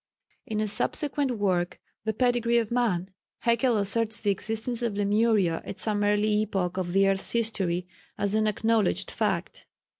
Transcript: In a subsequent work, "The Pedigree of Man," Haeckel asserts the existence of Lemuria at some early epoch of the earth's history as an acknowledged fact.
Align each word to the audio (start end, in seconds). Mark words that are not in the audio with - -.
In 0.47 0.59
a 0.59 0.67
subsequent 0.67 1.37
work, 1.37 1.79
"The 2.05 2.13
Pedigree 2.13 2.57
of 2.57 2.71
Man," 2.71 3.09
Haeckel 3.41 3.77
asserts 3.77 4.19
the 4.19 4.31
existence 4.31 4.81
of 4.81 4.97
Lemuria 4.97 5.61
at 5.63 5.79
some 5.79 6.03
early 6.03 6.41
epoch 6.41 6.77
of 6.77 6.93
the 6.93 7.07
earth's 7.07 7.33
history 7.33 7.87
as 8.17 8.33
an 8.33 8.47
acknowledged 8.47 9.11
fact. 9.11 9.67